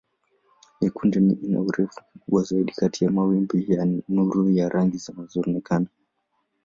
[0.79, 5.87] Nyekundu ina urefu mkubwa zaidi kati ya mawimbi ya nuru ya rangi zinazoonekana.